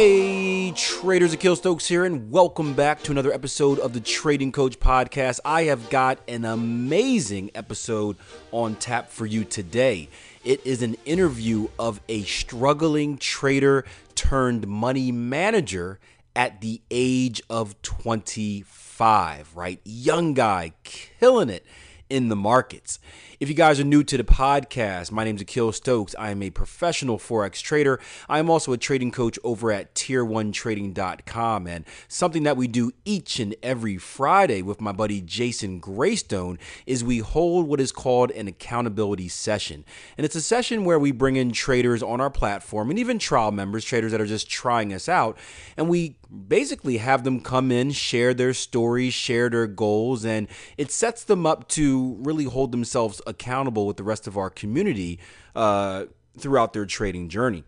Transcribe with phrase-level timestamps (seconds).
[0.00, 4.78] Hey, traders, Akil Stokes here, and welcome back to another episode of the Trading Coach
[4.78, 5.40] Podcast.
[5.44, 8.16] I have got an amazing episode
[8.52, 10.08] on tap for you today.
[10.44, 15.98] It is an interview of a struggling trader turned money manager
[16.36, 19.80] at the age of 25, right?
[19.82, 21.66] Young guy, killing it
[22.10, 22.98] in the markets.
[23.40, 26.14] If you guys are new to the podcast, my name is Akil Stokes.
[26.18, 28.00] I am a professional Forex trader.
[28.28, 31.66] I am also a trading coach over at tier1trading.com.
[31.66, 37.04] And something that we do each and every Friday with my buddy Jason Graystone is
[37.04, 39.84] we hold what is called an accountability session.
[40.16, 43.52] And it's a session where we bring in traders on our platform and even trial
[43.52, 45.38] members, traders that are just trying us out.
[45.76, 50.90] And we basically have them come in, share their stories, share their goals, and it
[50.90, 55.18] sets them up to really hold themselves accountable with the rest of our community
[55.54, 56.04] uh,
[56.38, 57.64] throughout their trading journey.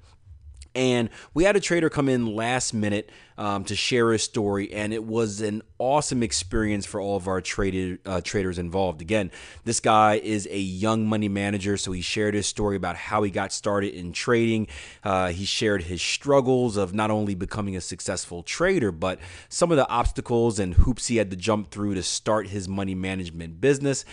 [0.75, 4.93] And we had a trader come in last minute um, to share his story, and
[4.93, 9.00] it was an awesome experience for all of our uh, traders involved.
[9.00, 9.31] Again,
[9.65, 13.31] this guy is a young money manager, so he shared his story about how he
[13.31, 14.69] got started in trading.
[15.03, 19.19] Uh, he shared his struggles of not only becoming a successful trader, but
[19.49, 22.94] some of the obstacles and hoops he had to jump through to start his money
[22.94, 24.05] management business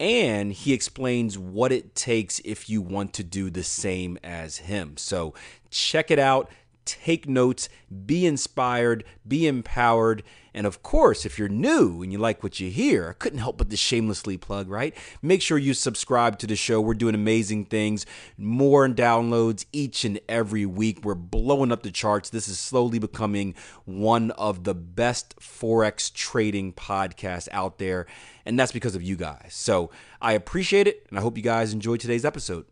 [0.00, 4.96] and he explains what it takes if you want to do the same as him.
[4.96, 5.34] So
[5.74, 6.50] check it out,
[6.84, 7.68] take notes,
[8.06, 10.22] be inspired, be empowered.
[10.56, 13.58] And of course, if you're new and you like what you hear, I couldn't help
[13.58, 14.94] but to shamelessly plug, right?
[15.20, 16.80] Make sure you subscribe to the show.
[16.80, 18.06] We're doing amazing things,
[18.38, 21.04] more downloads each and every week.
[21.04, 22.30] We're blowing up the charts.
[22.30, 23.54] This is slowly becoming
[23.84, 28.06] one of the best Forex trading podcasts out there.
[28.46, 29.54] And that's because of you guys.
[29.54, 29.90] So
[30.22, 31.04] I appreciate it.
[31.08, 32.66] And I hope you guys enjoyed today's episode.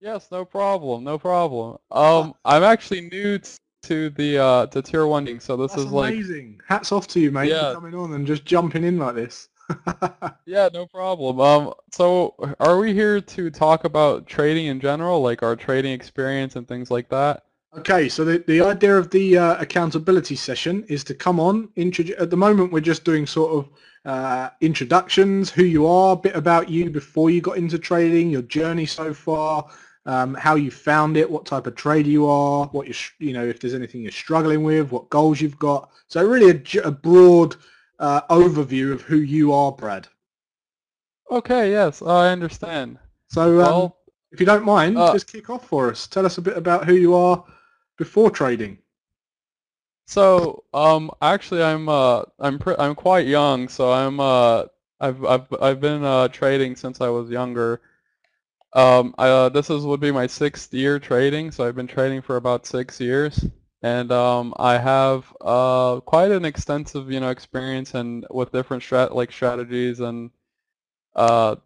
[0.00, 1.78] Yes, no problem, no problem.
[1.90, 3.50] Um, I'm actually new t-
[3.82, 6.60] to the uh to tier one, so this That's is like amazing.
[6.68, 7.70] Hats off to you, mate, Yeah.
[7.74, 9.48] for coming on and just jumping in like this.
[10.46, 11.40] yeah, no problem.
[11.40, 16.56] Um, so are we here to talk about trading in general, like our trading experience
[16.56, 17.44] and things like that?
[17.78, 21.68] okay, so the, the idea of the uh, accountability session is to come on.
[21.76, 23.68] Introdu- at the moment, we're just doing sort of
[24.04, 28.42] uh, introductions, who you are, a bit about you before you got into trading, your
[28.42, 29.70] journey so far,
[30.10, 33.44] um, how you found it, what type of trader you are, what you you know,
[33.46, 35.90] if there's anything you're struggling with, what goals you've got.
[36.08, 37.56] So really a, j- a broad
[38.00, 40.08] uh, overview of who you are, Brad.
[41.30, 42.98] Okay, yes, I understand.
[43.28, 43.96] So um, Well,
[44.32, 46.06] if you don't mind, uh, just kick off for us.
[46.06, 47.44] Tell us a bit about who you are
[47.96, 48.78] before trading.
[50.06, 54.64] so um, actually, I'm uh, I'm I'm quite young, so I'm uh,
[55.00, 57.80] I've I've I've been uh trading since I was younger.
[58.72, 62.36] Um, uh, this is would be my sixth year trading, so I've been trading for
[62.36, 63.44] about six years,
[63.82, 69.12] and um, I have uh, quite an extensive, you know, experience and with different strat
[69.14, 70.30] like strategies and
[71.16, 71.56] uh,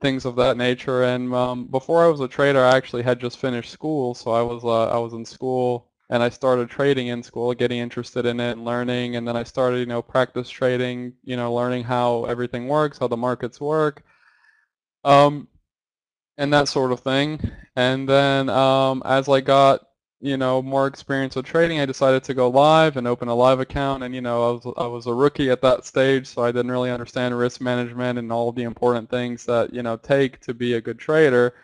[0.00, 1.04] things of that nature.
[1.04, 4.42] And um, before I was a trader, I actually had just finished school, so I
[4.42, 8.38] was uh, I was in school and I started trading in school, getting interested in
[8.40, 12.24] it and learning, and then I started, you know, practice trading, you know, learning how
[12.26, 14.04] everything works, how the markets work.
[15.04, 15.48] Um,
[16.42, 17.40] and that sort of thing.
[17.76, 19.80] And then um, as I got,
[20.20, 23.60] you know, more experience with trading, I decided to go live and open a live
[23.60, 24.04] account.
[24.04, 26.72] And you know, I was I was a rookie at that stage, so I didn't
[26.72, 30.74] really understand risk management and all the important things that you know take to be
[30.74, 31.54] a good trader.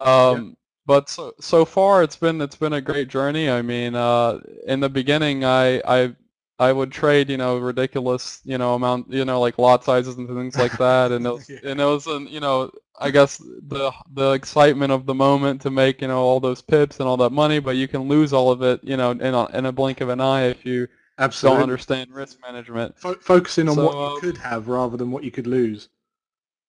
[0.00, 3.50] Um, But so so far, it's been it's been a great journey.
[3.50, 6.16] I mean, uh, in the beginning, I I
[6.58, 10.28] I would trade, you know, ridiculous, you know, amount, you know, like lot sizes and
[10.28, 11.58] things like that, and it was, Yeah.
[11.64, 12.70] and it was, an, you know,
[13.00, 17.00] I guess the the excitement of the moment to make, you know, all those pips
[17.00, 19.46] and all that money, but you can lose all of it, you know, in a,
[19.56, 20.86] in a blink of an eye if you
[21.18, 21.56] Absolutely.
[21.56, 22.96] don't understand risk management.
[22.96, 25.88] Fo- focusing on So, what you um, could have rather than what you could lose.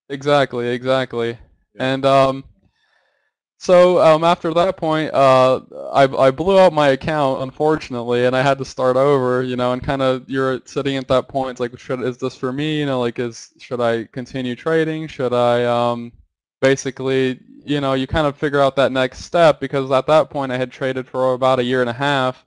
[0.09, 1.37] Exactly, exactly.
[1.73, 1.93] Yeah.
[1.93, 2.43] And um,
[3.65, 8.43] so um, after that point, uh, I I blew out my account unfortunately, and I
[8.43, 9.41] had to start over.
[9.41, 12.53] You know, and kind of you're sitting at that point, like, should is this for
[12.53, 12.79] me?
[12.79, 15.07] You know, like is should I continue trading?
[15.07, 16.11] Should I um,
[16.61, 20.51] basically, you know, you kind of figure out that next step because at that point
[20.51, 22.45] I had traded for about a year and a half.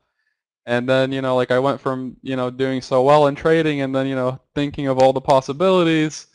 [0.67, 3.81] And then, you know, like I went from, you know, doing so well in trading
[3.81, 6.27] and then, you know, thinking of all the possibilities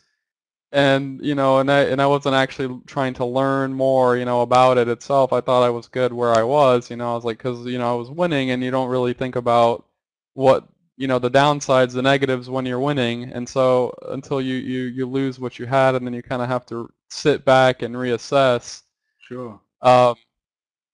[0.74, 4.42] and you know and I and I wasn't actually trying to learn more you know
[4.42, 7.25] about it itself I thought I was good where I was you know I was
[7.25, 9.86] like cuz you know I was winning and you don't really think about
[10.34, 10.68] what
[10.98, 15.06] you know the downsides the negatives when you're winning and so until you you you
[15.08, 18.84] lose what you had and then you kind of have to sit back and reassess
[19.20, 19.60] Sure.
[19.81, 20.16] um,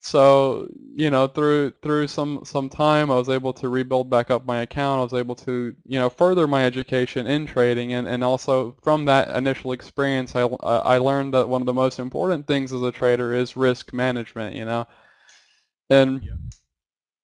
[0.01, 4.46] so you know through through some some time I was able to rebuild back up
[4.46, 5.00] my account.
[5.00, 9.06] I was able to you know further my education in trading and, and also from
[9.06, 12.92] that initial experience I, I learned that one of the most important things as a
[12.92, 14.56] trader is risk management.
[14.56, 14.88] You know,
[15.90, 16.34] and Yeah.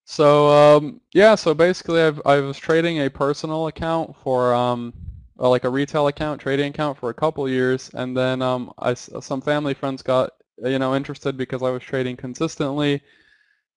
[0.05, 4.93] so um, yeah so basically I've, I was trading a personal account for um,
[5.37, 9.41] like a retail account trading account for a couple years and then um, I some
[9.41, 10.31] family friends got
[10.63, 13.01] you know interested because I was trading consistently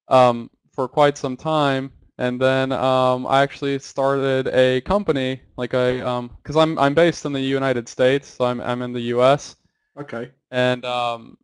[0.07, 5.93] um, for quite some time and then um, I actually started a company like I
[6.37, 9.55] because I'm I'm based in the United States so I'm I'm in the U.S.
[9.97, 10.31] Okay.
[10.51, 11.37] and um,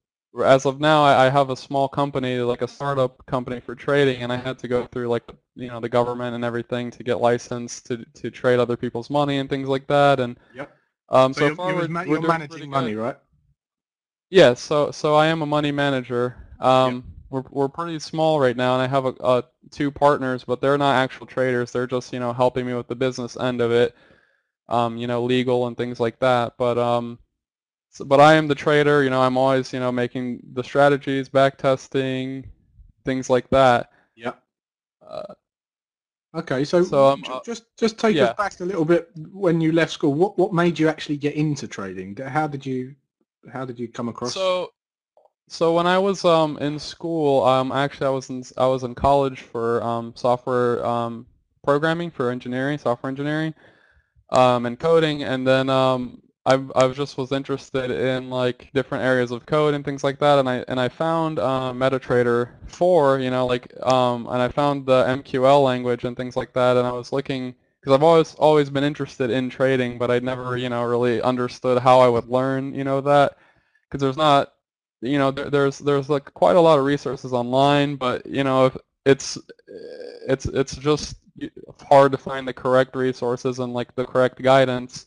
[0.44, 4.22] as of now I, I have a small company like a startup company for trading
[4.22, 5.24] and I had to go through like
[5.56, 9.38] you know the government and everything to get licensed to to trade other people's money
[9.38, 10.78] and things like that and Yep.
[11.10, 13.02] um, So, so, you're, far you're, we're you're managing money, good.
[13.02, 13.16] right?
[14.30, 16.36] Yeah, so so I am a money manager.
[16.60, 19.42] Um, we're we're pretty small right now, and I have a, uh
[19.72, 21.72] two partners, but they're not actual traders.
[21.72, 23.96] They're just you know helping me with the business end of it,
[24.70, 26.56] um, you know, legal and things like that.
[26.58, 27.20] But um,
[27.92, 29.04] so, but I am the trader.
[29.04, 32.50] You know, I'm always you know making the strategies, back testing,
[33.06, 33.92] things like that.
[34.16, 34.42] Yep.
[35.02, 35.36] Uh,
[36.36, 38.26] Okay, so, So, um, ju- just just take yeah.
[38.26, 40.14] us back a little bit when you left school.
[40.14, 42.16] What what made you actually get into trading?
[42.18, 42.96] How did you
[43.52, 44.34] how did you come across?
[44.34, 44.72] So,
[45.48, 48.96] so when I was um in school, um actually I was in I was in
[48.96, 51.26] college for um software um
[51.64, 53.54] programming for engineering, software engineering,
[54.32, 59.32] um and coding, and then um I I just was interested in like different areas
[59.32, 63.48] of code and things like that, and I and I found MetaTrader 4, you know,
[63.48, 67.56] like and I found the MQL language and things like that, and I was looking
[67.86, 71.78] because I've always always been interested in trading, but I'd never you know really understood
[71.78, 73.38] how I would learn you know that
[73.88, 74.54] because there's not
[75.02, 78.66] you know there, there's there's like quite a lot of resources online, but you know
[78.66, 79.38] if it's
[80.28, 81.18] it's it's just
[81.88, 85.06] hard to find the correct resources and like the correct guidance.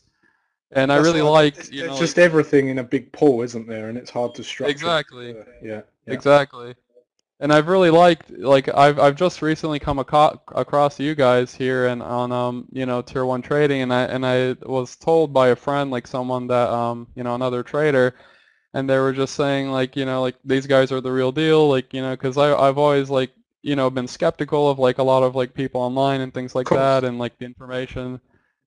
[0.71, 3.67] And I really like- it's, you know just like- everything in a big pool, isn't
[3.67, 3.89] there?
[3.89, 4.71] And it's hard to structure.
[4.71, 5.81] exactly Uh, yeah.
[6.05, 6.13] yeah.
[6.13, 6.75] exactly.
[7.41, 11.87] And I've really liked like I've I've just recently come aco- across you guys here
[11.87, 15.49] and on um you know tier one trading and I and I was told by
[15.49, 18.15] a friend like someone that um you know another trader
[18.73, 21.69] and they were just saying like you know like these guys are the real deal
[21.69, 23.31] like you know because I I've always like
[23.61, 26.67] you know been skeptical of like a lot of like people online and things like
[26.69, 28.19] that and like the information.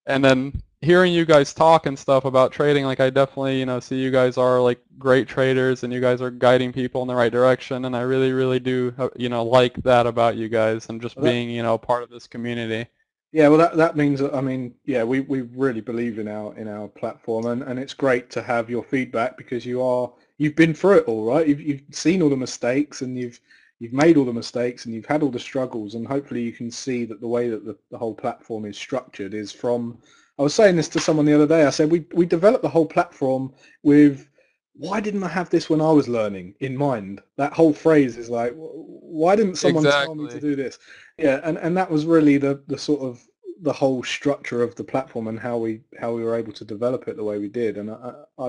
[0.07, 3.81] And then hearing you guys talk and stuff about trading like I definitely you know
[3.81, 7.15] see you guys are like great traders and you guys are guiding people in the
[7.15, 10.89] right direction and I really really do uh, you know like that about you guys
[10.89, 12.87] and just Well, that- being you know part of this community
[13.33, 16.55] Yeah, well, that that means that I mean, yeah, we, we really believe in our
[16.59, 20.55] in our platform, and, and it's great to have your feedback because you are you've
[20.57, 21.47] been through it all, right?
[21.49, 23.41] You've you've seen all the mistakes, and you've
[23.81, 26.71] you've made all the mistakes, and you've had all the struggles, and hopefully you can
[26.71, 29.99] see that the way that the, the whole platform is structured is from.
[30.42, 31.64] I was saying this to someone the other day.
[31.64, 33.52] I said we we developed the whole platform
[33.84, 34.28] with
[34.75, 37.20] why didn't I have this when I was learning in mind?
[37.37, 40.80] That whole phrase is like, why didn't someone tell me to do this?
[41.16, 43.22] Yeah, and, and that was really the, the sort of
[43.61, 47.06] the whole structure of the platform and how we how we were able to develop
[47.06, 47.76] it the way we did.
[47.76, 48.49] And I, I,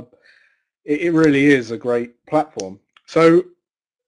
[0.86, 2.80] it, it really is a great platform.
[3.06, 3.44] So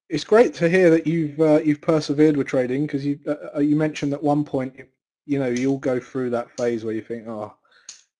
[0.09, 3.75] it's great to hear that you've uh, you've persevered with trading because you uh, you
[3.75, 4.87] mentioned at one point you,
[5.27, 7.53] you know you'll go through that phase where you think oh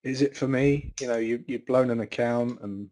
[0.06, 2.88] is it for me you know you you've blown an account and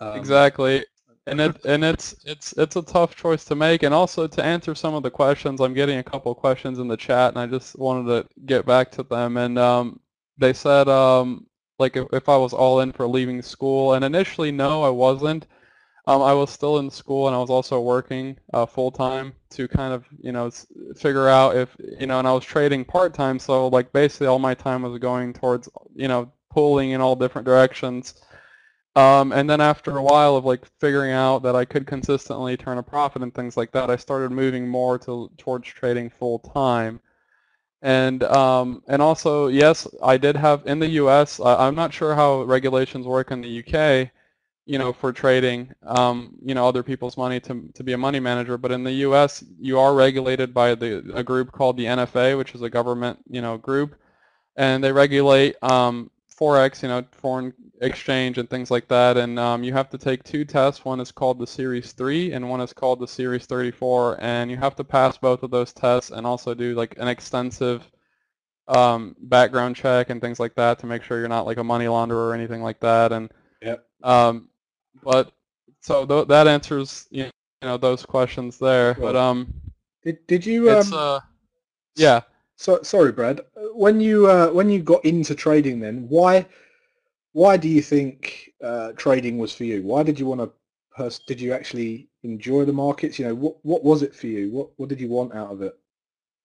[0.00, 0.84] um, exactly
[1.26, 3.82] and it and it's it's it's a tough choice to make.
[3.82, 6.88] And also to answer some of the questions, I'm getting a couple of questions in
[6.88, 9.36] the chat, and I just wanted to get back to them.
[9.36, 10.00] And um,
[10.38, 11.46] they said um,
[11.78, 15.46] like if, if I was all in for leaving school, and initially no, I wasn't.
[16.08, 19.66] Um, I was still in school and I was also working uh, full time to
[19.66, 20.50] kind of you know
[20.96, 23.38] figure out if you know, and I was trading part time.
[23.38, 27.44] So like basically all my time was going towards you know pulling in all different
[27.46, 28.22] directions.
[28.94, 32.78] Um, and then after a while of like figuring out that I could consistently turn
[32.78, 37.00] a profit and things like that, I started moving more to towards trading full time.
[37.82, 41.40] And um, and also yes, I did have in the U.S.
[41.40, 44.12] I, I'm not sure how regulations work in the U.K
[44.66, 48.20] you know, for trading, um, you know, other people's money to, to be a money
[48.20, 48.58] manager.
[48.58, 52.54] But in the U.S., you are regulated by the, a group called the NFA, which
[52.54, 53.94] is a government, you know, group,
[54.56, 59.16] and they regulate um, forex, you know, foreign exchange and things like that.
[59.16, 60.84] And um, you have to take two tests.
[60.84, 64.18] One is called the Series 3, and one is called the Series 34.
[64.20, 67.88] And you have to pass both of those tests and also do like an extensive
[68.66, 71.84] um, background check and things like that to make sure you're not like a money
[71.84, 73.12] launderer or anything like that.
[73.12, 73.30] And
[73.62, 73.86] Yep.
[74.02, 74.48] Um,
[75.02, 75.32] but
[75.80, 77.30] so th- that answers you
[77.62, 78.94] know those questions there.
[78.94, 79.52] But um,
[80.02, 81.20] did did you um, uh,
[81.96, 82.20] yeah.
[82.56, 83.40] So sorry, Brad.
[83.74, 86.46] When you uh, when you got into trading, then why
[87.32, 89.82] why do you think uh, trading was for you?
[89.82, 90.50] Why did you want to?
[90.96, 93.18] Pers- did you actually enjoy the markets?
[93.18, 94.50] You know, what what was it for you?
[94.50, 95.78] What what did you want out of it?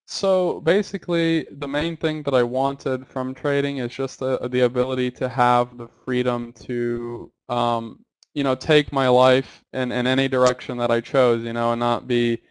[0.08, 5.10] So basically, the main thing that I wanted from trading is just the, the ability
[5.12, 8.04] to have the freedom to um,
[8.34, 11.80] you know, take my life in, in any direction that I chose, you know, and
[11.80, 12.42] not be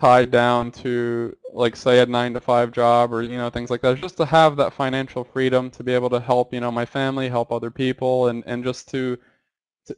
[0.00, 3.80] tied down to like say a nine to five job or you know things like
[3.80, 6.84] that just to have that financial freedom to be able to help you know my
[6.84, 9.16] family help other people and and just to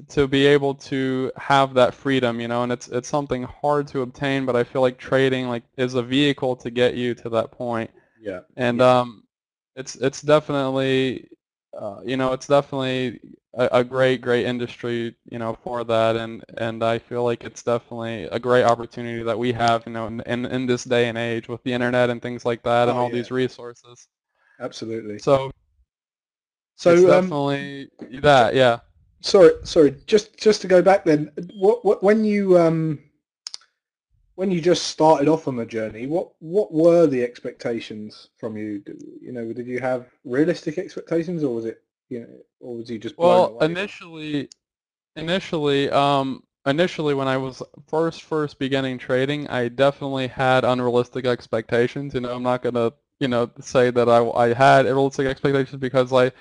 [0.08, 4.02] to, be able to have that freedom you know and it's it's something hard to
[4.02, 7.52] obtain but I feel like trading like is a vehicle to get you to that
[7.52, 8.40] point Yeah.
[8.56, 9.00] and yeah.
[9.00, 9.24] um
[9.76, 11.28] it's it's definitely
[11.78, 13.20] uh, you know it's definitely
[13.56, 17.62] a, a, great, great industry, you know, for that, and and I feel like it's
[17.62, 21.18] definitely a great opportunity that we have, you know, in in, in this day and
[21.18, 23.14] age with the internet and things like that, and oh, all yeah.
[23.14, 24.08] these resources.
[24.60, 25.18] Absolutely.
[25.18, 25.50] So,
[26.76, 27.88] so it's um, definitely
[28.20, 28.80] that, yeah.
[29.20, 29.96] Sorry, sorry.
[30.06, 32.98] Just just to go back then, what what when you um
[34.36, 38.82] when you just started off on the journey, what what were the expectations from you?
[39.20, 42.98] You know, did you have realistic expectations, or was it you know, or was he
[42.98, 44.48] just blown Well, initially,
[45.16, 52.14] initially, um, initially when I was first first beginning trading, I definitely had unrealistic expectations.
[52.14, 56.12] You know, I'm not gonna you know say that I I had realistic expectations because
[56.12, 56.32] I,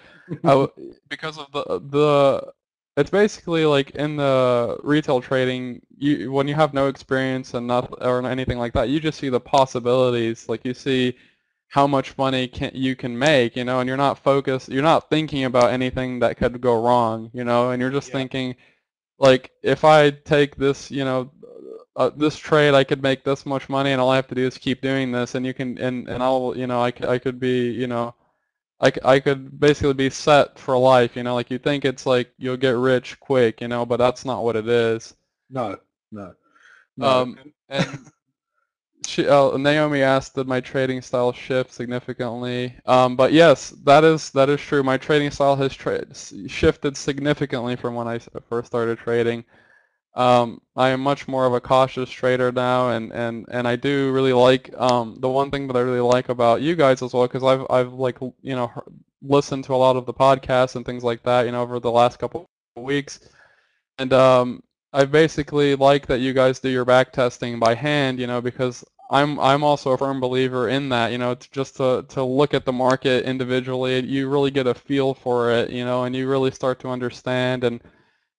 [0.45, 0.67] I
[1.09, 2.53] because of the the
[2.97, 7.93] it's basically like in the retail trading, you when you have no experience and not
[8.03, 10.47] or anything like that, you just see the possibilities.
[10.49, 11.15] Like you see
[11.69, 15.09] how much money can you can make, you know, and you're not focused, you're not
[15.09, 18.13] thinking about anything that could go wrong, you know, and you're just Yeah.
[18.13, 18.55] thinking,
[19.19, 21.31] like, if I take this, you know,
[21.95, 24.45] uh, this trade, I could make this much money, and all I have to do
[24.45, 27.19] is keep doing this, and you can, and and I'll, you know, I could, I
[27.19, 28.13] could be, you know,
[28.82, 32.32] I, I could basically be set for life, you know, like you think it's like
[32.38, 35.15] you'll get rich quick, you know, but that's not what it is.
[35.50, 35.77] no,
[36.12, 36.34] no,
[36.98, 37.22] no.
[37.22, 37.39] Um,
[37.70, 38.00] and
[39.05, 42.75] she, uh, Naomi asked, did my trading style shift significantly?
[42.86, 44.84] Um, but yes, that is that is true.
[44.84, 46.05] My trading style has tra-
[46.48, 49.46] shifted significantly from when I first started trading.
[50.15, 54.12] Um, I am much more of a cautious trader now, and, and, and I do
[54.13, 57.27] really like um, the one thing that I really like about you guys as well,
[57.27, 58.72] because I've I've like you know
[59.22, 61.91] listened to a lot of the podcasts and things like that, you know, over the
[61.91, 63.19] last couple of weeks,
[63.98, 68.27] and um, I basically like that you guys do your back testing by hand, you
[68.27, 72.24] know, because I'm I'm also a firm believer in that, you know, just to to
[72.24, 76.15] look at the market individually, you really get a feel for it, you know, and
[76.15, 77.81] you really start to understand and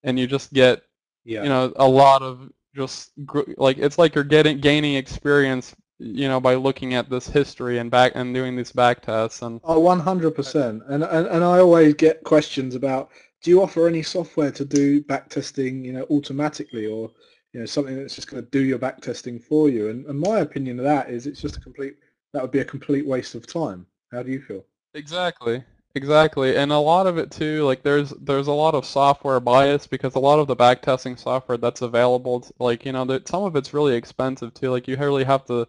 [0.05, 0.83] and you just get
[1.27, 5.75] yeah, you know a lot of just gr- like it's like you're getting gaining experience,
[5.99, 9.61] you know, by looking at this history and back and doing these back tests and
[9.65, 10.83] Oh, one hundred percent.
[10.89, 13.11] And and and I always get questions about
[13.43, 17.11] do you offer any software to do back testing, you know, automatically or
[17.53, 19.89] you know, something that's just going to do your back testing for you?
[19.89, 21.97] And, and my opinion of that is it's just a complete
[22.33, 23.87] that would be a complete waste of time.
[24.13, 24.65] How do you feel?
[24.95, 25.65] Exactly.
[25.97, 26.57] Exactly.
[26.57, 30.15] And a lot of it too, like there's there's a lot of software bias because
[30.15, 33.57] a lot of the backtesting software that's available, t- like, you know, that some of
[33.57, 34.71] it's really expensive too.
[34.71, 35.67] Like you really have to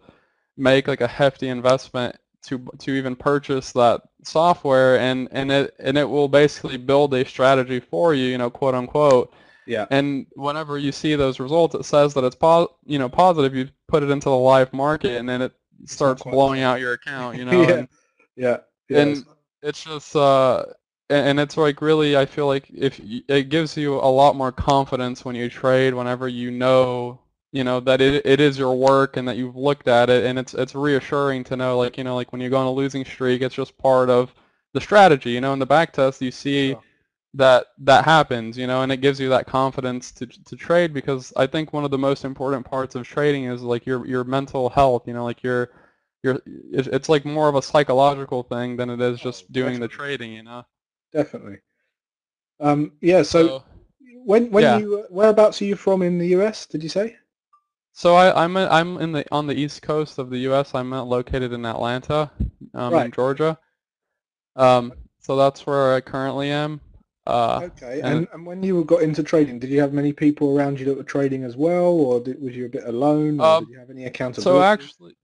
[0.58, 5.96] make like a hefty investment to to even purchase that software and and it and
[5.96, 9.32] it will basically build a strategy for you, you know, quote unquote.
[9.66, 9.86] Yeah.
[9.90, 13.54] And whenever you see those results, it says that it's po- you know positive.
[13.54, 15.52] You put it into the live market, and then it
[15.86, 17.38] starts blowing out your account.
[17.38, 17.72] You know, yeah.
[17.72, 17.88] and
[18.36, 18.56] Yeah.
[18.90, 18.98] Yeah.
[19.00, 19.24] And-
[19.62, 20.64] it's just uh,
[21.10, 25.24] and, it's like really, I feel like if it gives you a lot more confidence
[25.24, 27.20] when you trade, whenever you know
[27.52, 30.38] you know that it it is your work and that you've looked at it, and
[30.38, 33.04] it's it's reassuring to know like you know like when you go on a losing
[33.04, 34.34] streak, it's just part of
[34.74, 35.30] the strategy.
[35.32, 36.84] You know, in the back test, you see Sure.
[37.34, 41.32] that that happens, you know, and it gives you that confidence to to trade because
[41.36, 44.68] I think one of the most important parts of trading is like your your mental
[44.70, 45.70] health, you know, like your
[46.22, 49.88] your it- it's like more of a psychological thing than it is just doing the
[49.88, 50.64] trading, you know.
[51.12, 51.58] Definitely.
[52.60, 53.22] Um, yeah.
[53.22, 53.62] So,
[54.24, 54.78] when when yeah.
[54.78, 56.66] you whereabouts are you from in the US?
[56.66, 57.16] Did you say?
[57.92, 60.74] So I, I'm a- I'm in the on the east coast of the U.S.
[60.74, 62.30] I'm uh, located in Atlanta,
[62.74, 63.58] um, in Georgia.
[64.56, 66.80] Um, so that's where I currently am.
[67.26, 68.00] Uh, Okay.
[68.00, 70.86] and- And, and when you got into trading, did you have many people around you
[70.86, 73.72] that were trading as well, or did, was you a bit alone, or Um, did
[73.72, 74.44] you have any accountability?
[74.58, 75.14] So actually,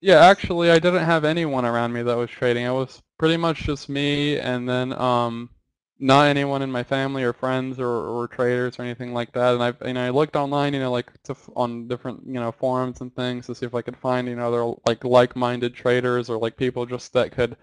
[0.00, 2.66] yeah, actually, I didn't have anyone around me that was trading.
[2.66, 5.50] I was pretty much just me, and then um,
[5.98, 9.54] not anyone in my family or friends or, or traders or anything like that.
[9.54, 12.52] And I, you know, I looked online, you know, like to, on different, you know,
[12.52, 16.30] forums and things to see if I could find, you know, other like like-minded traders
[16.30, 17.56] or like people just that could,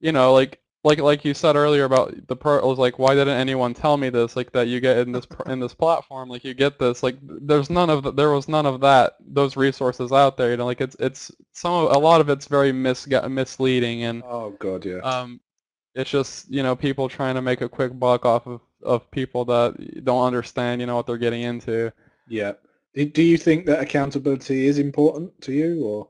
[0.00, 3.36] you know, like like like you said earlier about the pro, was like, why didn't
[3.36, 4.36] anyone tell me this?
[4.36, 7.02] Like that you get in this in this platform, like you get this.
[7.02, 10.50] Like there's none of the, there was none of that those resources out there.
[10.50, 14.22] You know, like it's it's some of, a lot of it's very mis misleading and
[14.24, 14.98] Oh God, yeah.
[15.00, 15.40] um,
[15.94, 19.44] it's just you know people trying to make a quick buck off of of people
[19.44, 21.92] that don't understand you know what they're getting into.
[22.28, 22.52] yeah.
[22.94, 26.08] Do, do you think that accountability is important to you, or?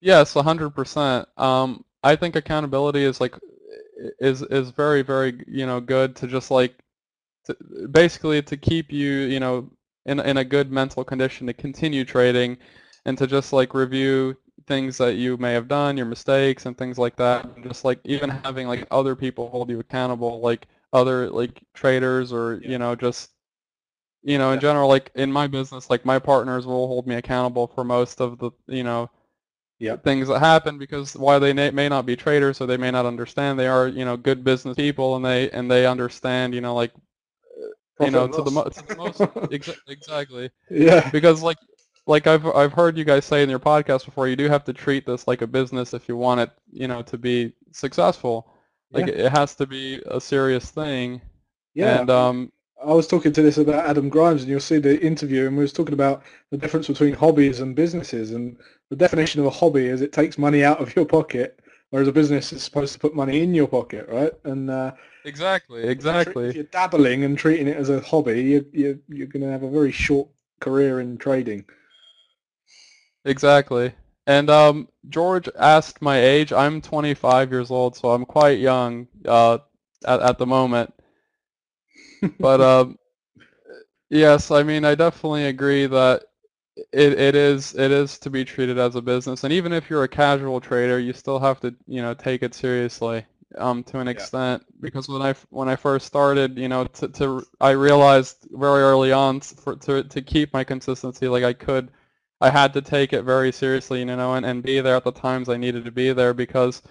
[0.00, 1.26] Yes, a hundred percent.
[1.38, 3.34] Um, I think accountability is like
[4.20, 6.74] is is very very you know good to just like
[7.44, 7.56] to,
[7.90, 9.70] basically to keep you you know
[10.06, 12.56] in in a good mental condition to continue trading
[13.06, 14.36] and to just like review
[14.66, 17.44] things that you may have done, your mistakes and things like that.
[17.44, 22.32] And just like even having like other people hold you accountable, like other like traders
[22.32, 22.70] or Yeah.
[22.70, 23.30] you know just
[24.22, 27.66] you know in general like in my business like my partners will hold me accountable
[27.66, 29.10] for most of the you know
[29.78, 30.04] Yep.
[30.04, 33.58] things that happen because why they may, not be traders or they may not understand
[33.58, 36.92] they are you know good business people and they and they understand you know like
[38.00, 41.08] you Profit know to the, mo- to the most exa- exactly Yeah.
[41.10, 41.58] because like
[42.06, 44.72] like I've I've heard you guys say in your podcast before you do have to
[44.72, 48.52] treat this like a business if you want it you know to be successful
[48.92, 49.26] like Yeah.
[49.26, 51.20] it has to be a serious thing
[51.74, 52.00] Yeah.
[52.00, 52.52] and um
[52.84, 55.62] I was talking to this about Adam Grimes, and you'll see the interview, and we
[55.62, 58.56] was talking about the difference between hobbies and businesses, and
[58.90, 61.58] the definition of a hobby is it takes money out of your pocket,
[61.90, 64.32] whereas a business is supposed to put money in your pocket, right?
[64.44, 64.92] And uh,
[65.24, 69.42] exactly if exactly you're dabbling and treating it as a hobby, you, you, you're going
[69.42, 70.28] to have a very short
[70.60, 71.64] career in trading.
[73.24, 73.92] Exactly.
[74.26, 76.52] And um, George asked my age.
[76.52, 79.58] I'm 25 years old, so I'm quite young uh,
[80.06, 80.92] at, at the moment.
[82.40, 82.98] But um,
[84.10, 86.24] yes, I mean, I definitely agree that
[86.92, 89.44] it, it is it is to be treated as a business.
[89.44, 92.54] And even if you're a casual trader, you still have to you know take it
[92.54, 93.24] seriously
[93.58, 94.28] um, to an Yeah.
[94.28, 94.64] extent.
[94.80, 99.12] Because when I when I first started, you know, to, to I realized very early
[99.12, 101.90] on for to to keep my consistency, like I could
[102.40, 105.12] I had to take it very seriously, you know, and, and be there at the
[105.12, 106.82] times I needed to be there because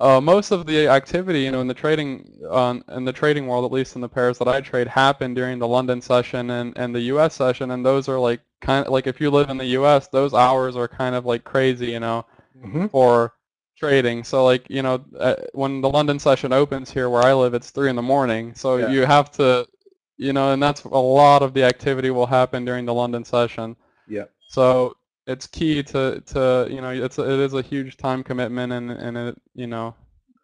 [0.00, 3.64] uh, most of the activity, you know, in the trading um, in the trading world,
[3.64, 6.94] at least in the pairs that I trade, happen during the London session and, and
[6.94, 7.34] the U.S.
[7.34, 10.34] session, and those are like kind of like if you live in the U.S., those
[10.34, 12.24] hours are kind of like crazy, you know,
[12.56, 12.86] Mm-hmm.
[12.88, 13.34] for
[13.76, 14.24] trading.
[14.24, 17.70] So like you know, uh, when the London session opens here where I live, it's
[17.70, 18.88] three in the morning, so Yeah.
[18.90, 19.66] you have to,
[20.16, 23.76] you know, and that's a lot of the activity will happen during the London session.
[24.08, 24.24] Yeah.
[24.48, 24.96] So
[25.28, 28.90] it's key to, to you know it's a, it is a huge time commitment and
[28.90, 29.94] and it you know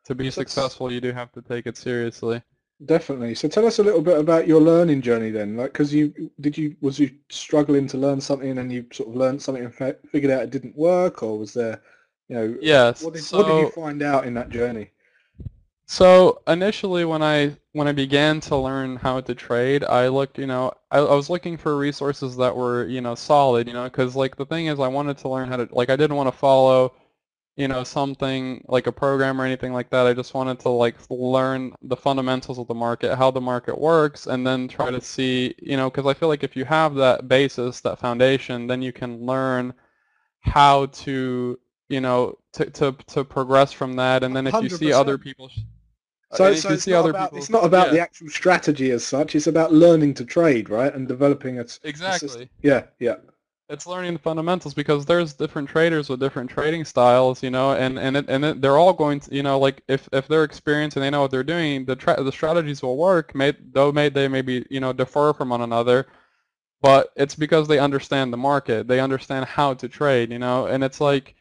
[0.06, 2.42] to be it's- successful you do have to take it seriously.
[2.84, 3.34] Definitely.
[3.36, 5.56] So tell us a little bit about your learning journey then.
[5.56, 9.16] Like, because you did you was you struggling to learn something and you sort of
[9.16, 9.74] learned something and
[10.10, 11.80] figured out it didn't work, or was there,
[12.28, 13.02] you know, Yes.
[13.02, 14.90] what did, so what did you find out in that journey?
[15.86, 20.46] So initially, when I when I began to learn how to trade, I looked, you
[20.46, 24.16] know, I, I was looking for resources that were, you know, solid, you know, because
[24.16, 26.38] like the thing is, I wanted to learn how to, like, I didn't want to
[26.38, 26.94] follow,
[27.56, 30.06] you know, something like a program or anything like that.
[30.06, 34.26] I just wanted to like learn the fundamentals of the market, how the market works,
[34.26, 37.28] and then try to see, you know, because I feel like if you have that
[37.28, 39.74] basis, that foundation, then you can learn
[40.40, 44.92] how to, you know, to to to progress from that, and then if you see
[44.92, 45.50] other people.
[46.34, 49.04] Sh- So, so it's, not about, people- it's not about yeah, the actual strategy as
[49.04, 49.34] such.
[49.34, 52.28] It's about learning to trade, right, and developing a, s- a exactly.
[52.28, 52.48] system.
[52.62, 53.16] Yeah, yeah,
[53.68, 57.98] It's learning the fundamentals because there's different traders with different trading styles, you know, and
[57.98, 60.96] and it, and it, they're all going to, you know, like if if they're experienced
[60.96, 63.34] and they know what they're doing, the tra- the strategies will work.
[63.34, 66.06] May though may they maybe you know defer from one another,
[66.82, 68.86] but it's because they understand the market.
[68.88, 71.34] They understand how to trade, you know, and it's like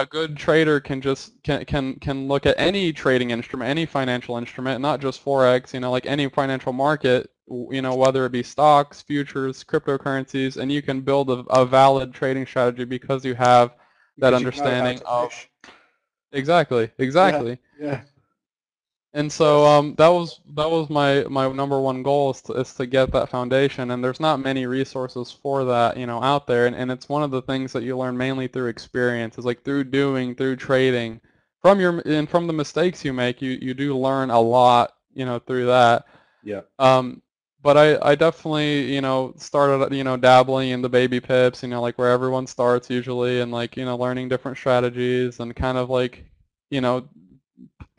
[0.00, 4.36] a good trader can just can can can look at any trading instrument, any financial
[4.36, 8.42] instrument, not just forex, you know, like any financial market, you know, whether it be
[8.42, 13.74] stocks, futures, cryptocurrencies, and you can build a, a valid trading strategy because you have
[14.18, 15.30] that Because you know how understanding of
[16.32, 17.58] exactly, exactly.
[17.78, 18.02] Yeah,
[19.12, 22.72] And so um, that was that was my, my number one goal is to, is
[22.74, 23.90] to get that foundation.
[23.90, 26.66] And there's not many resources for that, you know, out there.
[26.66, 29.64] And, and it's one of the things that you learn mainly through experience, is like
[29.64, 31.20] through doing, through trading,
[31.60, 33.42] from your and from the mistakes you make.
[33.42, 36.06] You you do learn a lot, you know, through that.
[36.42, 37.22] yeah, Um,
[37.62, 41.80] but I, I definitely, you know, started, you know, dabbling in the BabyPips, you know,
[41.82, 45.90] like where everyone starts usually, and like, you know, learning different strategies and kind of
[45.90, 46.24] like,
[46.70, 47.06] you know,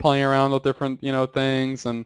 [0.02, 2.04] playing around with different, you know, things and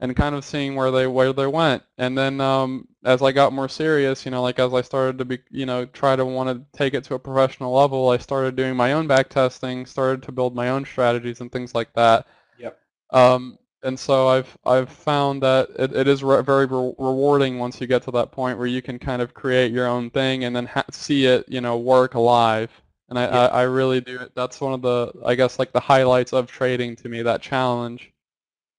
[0.00, 1.82] and kind of seeing where they where they went.
[1.98, 5.24] And then um, as I got more serious, you know, like as I started to
[5.24, 8.56] be, you know, try to want to take it to a professional level, I started
[8.56, 12.26] doing my own back testing, started to build my own strategies and things like that.
[12.58, 12.78] Yep.
[13.10, 17.80] Um, and so I've I've found that it, it is re- very re- rewarding once
[17.80, 20.54] you get to that point where you can kind of create your own thing and
[20.56, 22.70] then ha- see it, you know, work live.
[23.14, 23.46] And I, Yeah.
[23.46, 24.28] I, I really do.
[24.34, 27.22] That's one of the, I guess, like the highlights of trading to me.
[27.22, 28.12] That challenge.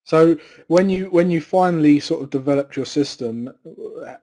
[0.03, 3.49] So when you when you finally sort of developed your system,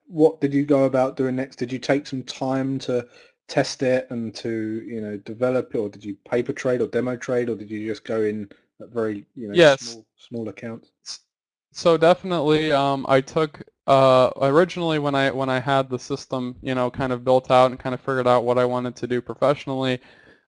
[0.07, 1.57] what did you go about doing next?
[1.57, 3.09] Did you take some time to
[3.49, 7.17] test it and to you know develop it, or did you paper trade or demo
[7.17, 9.81] trade, or did you just go in at very you know Yes.
[9.81, 10.93] small small accounts?
[11.73, 16.75] So definitely, um, I took uh, originally when I when I had the system, you
[16.75, 19.21] know, kind of built out and kind of figured out what I wanted to do
[19.21, 20.01] professionally,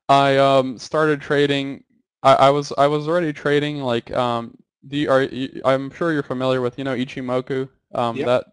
[0.09, 1.85] I um, started trading.
[2.23, 4.57] I, I was I was already trading like um,
[4.89, 5.29] you, are
[5.65, 7.69] I'm sure you're familiar with you know Ichimoku.
[7.95, 8.27] Um, Yep.
[8.27, 8.45] That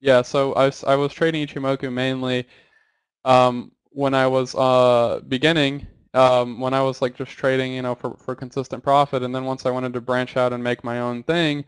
[0.00, 0.22] yeah.
[0.22, 2.46] So I was I was trading Ichimoku mainly
[3.24, 5.86] um, when I was uh, beginning.
[6.12, 9.44] Um, when I was like just trading, you know, for, for consistent profit, and then
[9.46, 11.64] once I wanted to branch out and make my own thing,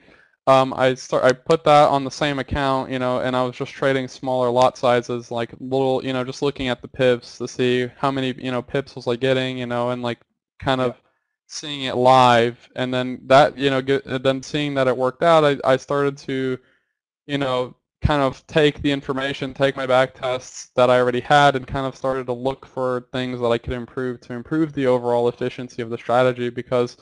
[0.46, 3.56] um, I start I put that on the same account, you know, and I was
[3.56, 7.48] just trading smaller lot sizes, like little, you know, just looking at the pips to
[7.48, 10.20] see how many, you know, pips was I getting, you know, and like
[10.60, 11.00] kind of
[11.48, 15.22] seeing it live, and then that, you know, get, and then seeing that it worked
[15.22, 16.58] out, I, I started to,
[17.26, 21.56] you know, kind of take the information, take my back tests that I already had,
[21.56, 24.86] and kind of started to look for things that I could improve to improve the
[24.86, 26.96] overall efficiency of the strategy because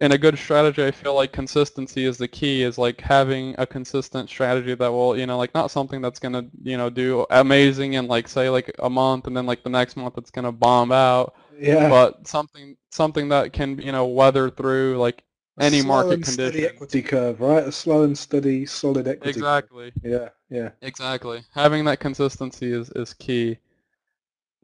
[0.00, 2.62] in a good strategy, I feel like consistency is the key.
[2.62, 6.44] Is like having a consistent strategy that will, you know, like not something that's gonna,
[6.62, 9.96] you know, do amazing in like say like a month, and then like the next
[9.96, 11.34] month it's gonna bomb out.
[11.58, 15.22] Yeah, But something something that can, you know, weather through like
[15.58, 16.64] A any slow market and steady condition.
[16.66, 17.64] equity curve, right?
[17.64, 19.44] A slow and steady, solid equity.
[19.44, 19.52] curve.
[19.52, 19.92] Exactly.
[20.02, 20.70] Yeah, yeah.
[20.82, 21.42] Exactly.
[21.54, 23.58] Having that consistency is, is key.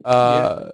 [0.05, 0.69] Uh,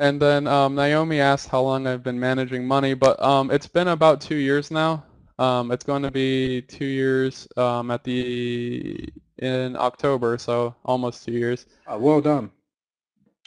[0.00, 3.88] and then um, Naomi asked how long I've been managing money, but um, it's been
[3.88, 5.04] about two years now.
[5.38, 9.08] Um, it's going to be two years um, at the
[9.38, 11.66] in October, so almost two years.
[11.86, 12.50] Oh, well done.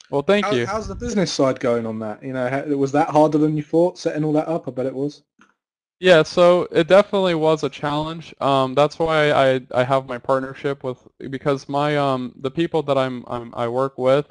[0.09, 0.65] Well, thank How- you.
[0.67, 2.23] How's the business side going on that?
[2.23, 4.67] You know, how, was that harder than you thought setting all that up?
[4.67, 5.23] I bet it was.
[5.99, 8.35] Yeah, so it definitely was a challenge.
[8.41, 10.97] Um, that's why I, I have my partnership with
[11.29, 14.27] because my um the people that I'm, I'm I work with,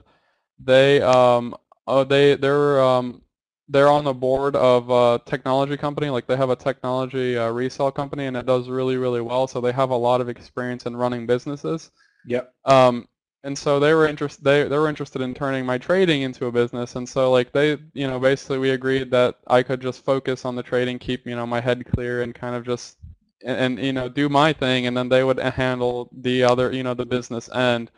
[0.59, 1.57] they um
[1.87, 3.23] oh they they're um
[3.69, 6.11] they're on the board of a technology company.
[6.11, 9.47] Like they have a technology uh, resale company, and it does really really well.
[9.47, 11.91] So they have a lot of experience in running businesses.
[12.27, 12.53] Yep.
[12.65, 13.09] Um,
[13.45, 14.45] and so they were interested.
[14.45, 16.97] They they were interested in turning my trading into a business.
[16.97, 20.55] And so like they, you know, basically we agreed that I could just focus on
[20.55, 22.99] the trading, keep you know my head clear, and kind of just
[23.45, 26.83] and, and you know do my thing, and then they would handle the other, you
[26.83, 27.91] know, the business end.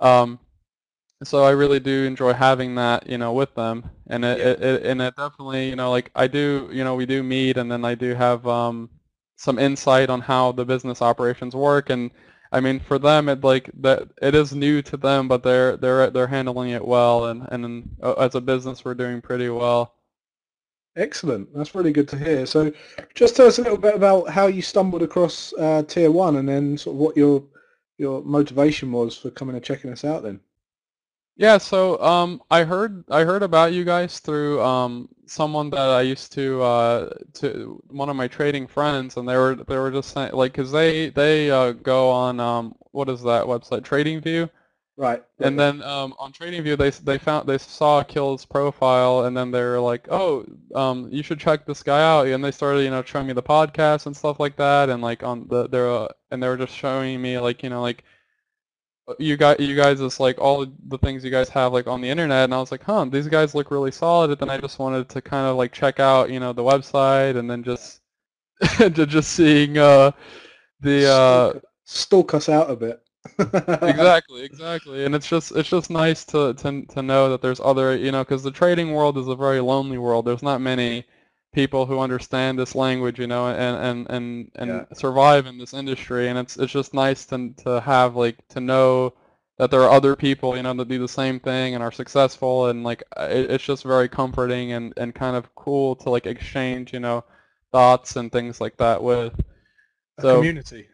[0.00, 0.38] Um,
[1.24, 4.44] so I really do enjoy having that, you know, with them, and it, Yeah.
[4.46, 7.56] it, it and it definitely, you know, like I do, you know, we do meet,
[7.56, 8.90] and then I do have um
[9.36, 12.10] some insight on how the business operations work, and
[12.52, 16.10] I mean, for them, it like that it is new to them, but they're they're
[16.10, 19.94] they're handling it well, and and uh, as a business, we're doing pretty well.
[20.96, 21.52] Excellent.
[21.54, 22.44] That's really good to hear.
[22.46, 22.72] So,
[23.14, 26.48] just tell us a little bit about how you stumbled across uh, Tier One, and
[26.48, 27.44] then sort of what your
[27.98, 30.22] your motivation was for coming and checking us out.
[30.22, 30.40] Then.
[31.36, 36.00] Yeah, so um, I heard I heard about you guys through um, someone that I
[36.00, 40.12] used to uh, to one of my trading friends, and they were they were just
[40.14, 44.48] saying like because they they uh, go on um, what is that website TradingView,
[44.96, 45.22] Right.
[45.40, 49.62] and then um, on TradingView they they found they saw Kill's profile, and then they
[49.62, 53.02] were like, oh, um, you should check this guy out, and they started you know
[53.02, 56.42] showing me the podcast and stuff like that, and like on the they're uh, and
[56.42, 58.04] they were just showing me like you know like
[59.18, 62.08] you got you guys is like all the things you guys have like on the
[62.08, 64.78] internet and I was like huh these guys look really solid and then I just
[64.78, 68.00] wanted to kind of like check out you know the website and then just
[68.78, 70.10] to just seeing uh
[70.80, 73.00] the uh stalk, us out a bit.
[73.38, 77.96] exactly exactly and it's just it's just nice to to to know that there's other
[77.96, 81.04] you know because the trading world is a very lonely world there's not many
[81.56, 84.84] people who understand this language, you know, and and and, and Yeah.
[84.94, 86.28] survive in this industry.
[86.28, 89.14] And it's it's just nice to to have like to know
[89.58, 92.66] that there are other people, you know, that do the same thing and are successful.
[92.68, 96.26] And like uh, it, it's just very comforting and and kind of cool to like
[96.26, 97.24] exchange, you know,
[97.72, 99.32] thoughts and things like that with.
[100.18, 100.88] A So community.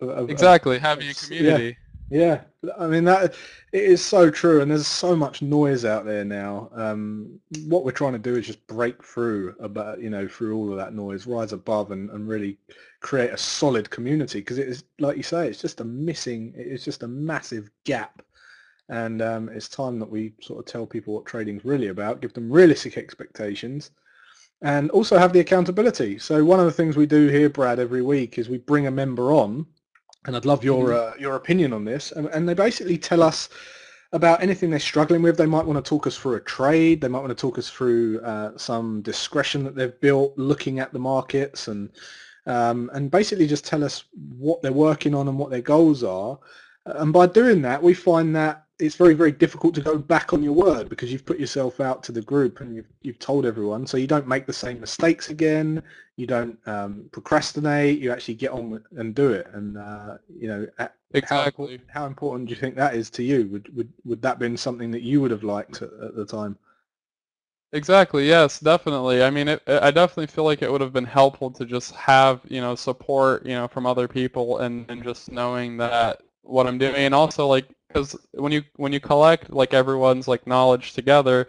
[0.00, 1.68] of- of- of- exactly having a community.
[1.68, 1.89] yeah.
[2.10, 2.42] Yeah,
[2.78, 3.34] I mean that
[3.72, 6.68] it is so true, and there's so much noise out there now.
[6.74, 10.70] Um, what we're trying to do is just break through about you know through all
[10.72, 12.58] of that noise, rise above, and, and really
[13.00, 16.84] create a solid community because it is like you say, it's just a missing, it's
[16.84, 18.22] just a massive gap,
[18.88, 22.34] and um, it's time that we sort of tell people what trading's really about, give
[22.34, 23.90] them realistic expectations,
[24.62, 26.18] and also have the accountability.
[26.18, 28.90] So one of the things we do here, Brad, every week is we bring a
[28.92, 29.66] member on
[30.26, 32.12] and I'd love your uh, your opinion on this.
[32.12, 33.48] And, and they basically tell us
[34.12, 35.36] about anything they're struggling with.
[35.36, 37.00] They might want to talk us through a trade.
[37.00, 40.92] They might want to talk us through uh, some discretion that they've built, looking at
[40.92, 41.90] the markets, and
[42.46, 44.04] um, and basically just tell us
[44.36, 46.38] what they're working on and what their goals are.
[46.86, 50.42] And by doing that, we find that it's very, very difficult to go back on
[50.42, 53.86] your word because you've put yourself out to the group and you've, you've told everyone.
[53.86, 55.82] So you don't make the same mistakes again.
[56.16, 57.98] You don't um, procrastinate.
[57.98, 59.46] You actually get on with, and do it.
[59.52, 61.80] And, uh, you know, a- how, Exactly.
[61.88, 63.48] how important do you think that is to you?
[63.48, 66.56] Would, would, would that been something that you would have liked at, at the time?
[67.72, 68.26] Exactly.
[68.26, 69.22] Yes, definitely.
[69.22, 72.40] I mean, it, I definitely feel like it would have been helpful to just have,
[72.48, 76.78] you know, support, you know, from other people and, and just knowing that what I'm
[76.78, 81.48] doing and also like because when you when you collect like everyone's like knowledge together,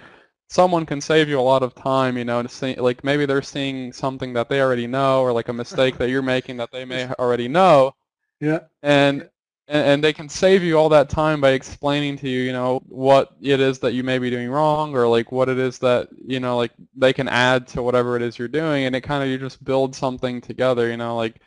[0.50, 3.42] someone can save you a lot of time, you know, to see like maybe they're
[3.42, 6.86] seeing something that they already know or like a mistake that you're making that they
[6.86, 7.94] may already know
[8.40, 8.62] Yeah.
[8.84, 9.30] and
[9.68, 13.30] and, they can save you all that time by explaining to you, you know, what
[13.42, 16.42] it is that you may be doing wrong or like what it is that, you
[16.42, 19.30] know, like they can add to whatever it is you're doing and it kind of
[19.30, 21.42] you just build something together, you know, like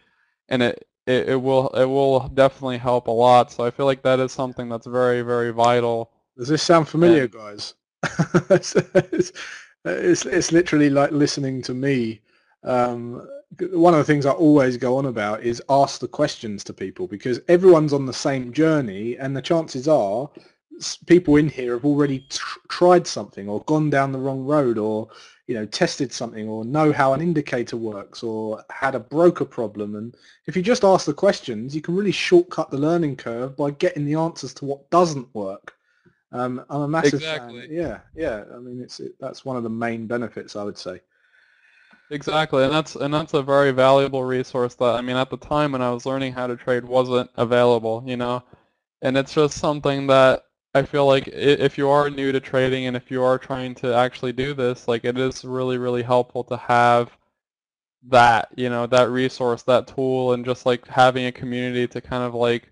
[0.48, 3.52] and it, it it will it will definitely help a lot.
[3.52, 6.10] So I feel like that is something that's very very vital.
[6.36, 7.74] Does this sound familiar, guys?
[8.50, 9.32] it's, it's,
[9.84, 12.20] it's it's literally like listening to me.
[12.64, 13.28] Um,
[13.72, 17.06] one of the things I always go on about is ask the questions to people
[17.06, 20.28] because everyone's on the same journey, and the chances are
[21.06, 25.08] people in here have already tr- tried something or gone down the wrong road or
[25.46, 29.96] you know tested something or know how an indicator works or had a broker problem
[29.96, 33.70] and if you just ask the questions you can really shortcut the learning curve by
[33.72, 35.74] getting the answers to what doesn't work
[36.34, 37.60] um, I'm a massive Exactly.
[37.60, 37.70] fan.
[37.70, 38.44] Yeah, yeah.
[38.52, 41.00] I mean, it's it, that's one of the main benefits, I would say.
[42.10, 45.72] Exactly, and that's and that's a very valuable resource that I mean at the time
[45.72, 48.42] when I was learning how to trade wasn't available, you know,
[49.00, 52.96] and it's just something that I feel like if you are new to trading and
[52.96, 56.56] if you are trying to actually do this, like it is really really helpful to
[56.56, 57.16] have
[58.08, 62.22] that, you know, that resource, that tool, and just like having a community to kind
[62.24, 62.70] of like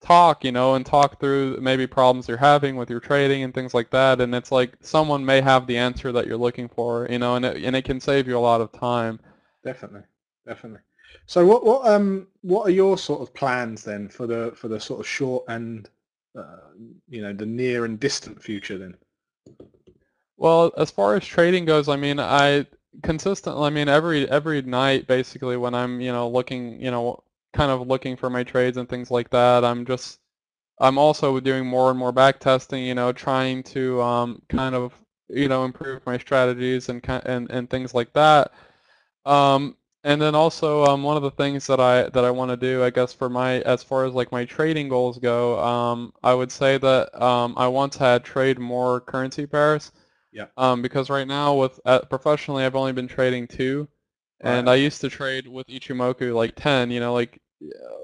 [0.00, 3.74] talk, you know, and talk through maybe problems you're having with your trading and things
[3.74, 4.20] like that.
[4.20, 7.44] And it's like someone may have the answer that you're looking for, you know, and
[7.44, 9.20] it, and it can save you a lot of time.
[9.64, 10.02] Definitely,
[10.46, 10.80] definitely.
[11.26, 14.80] So, what what um what are your sort of plans then for the for the
[14.80, 15.88] sort of short and
[16.38, 16.58] uh,
[17.08, 18.96] you know the near and distant future then?
[20.36, 22.66] Well, as far as trading goes, I mean, I
[23.02, 27.22] consistently, I mean, every every night basically when I'm, you know, looking, you know,
[27.52, 30.20] kind of looking for my trades and things like that, I'm just
[30.80, 34.92] I'm also doing more and more back testing, you know, trying to um, kind of,
[35.28, 38.52] you know, improve my strategies and and and things like that.
[39.26, 42.56] Um, and then also um, one of the things that I that I want to
[42.56, 46.34] do, I guess, for my as far as like my trading goals go, um, I
[46.34, 49.92] would say that um, I want to trade more currency pairs.
[50.32, 50.48] Yeah.
[50.58, 53.88] Um, because right now with uh, professionally, I've only been trading two,
[54.40, 54.70] and Right.
[54.70, 56.90] I used to trade with Ichimoku like ten.
[56.90, 57.40] You know, like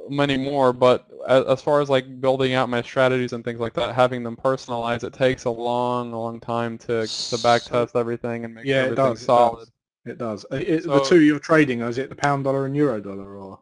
[0.08, 3.74] many more, but as, as far as like building out my strategies and things like
[3.74, 8.44] that, having them personalized, it takes a long, long time to to back test everything
[8.44, 9.68] and make Yeah, sure everything's solid.
[10.06, 10.44] It does.
[10.50, 13.36] Uh, It, So- the two you're trading, is it the pound dollar and euro dollar,
[13.36, 13.60] or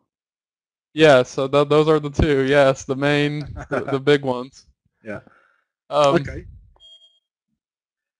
[0.94, 2.42] Yeah, so th- those are the two.
[2.42, 4.66] Yes, the main, the, the big ones.
[5.04, 5.20] Yeah.
[5.90, 6.46] Um, okay?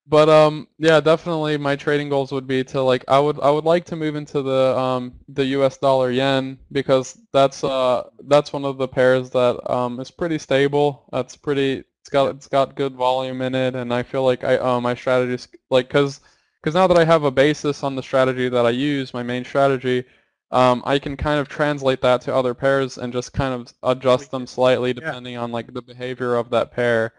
[0.07, 3.65] But um, yeah, definitely my trading goals would be to like I would I would
[3.65, 5.79] like to move into the um the U.S.
[5.79, 11.09] dollar yen because that's uh that's one of the pairs that um is pretty stable.
[11.13, 11.85] That's pretty.
[12.01, 14.95] It's got it's got good volume in it, and I feel like I uh, my
[14.95, 16.21] strategies like because
[16.63, 19.45] because now that I have a basis on the strategy that I use, my main
[19.45, 20.05] strategy,
[20.53, 24.31] um, I can kind of translate that to other pairs and just kind of adjust
[24.31, 27.15] them slightly depending on like the behavior of that pair.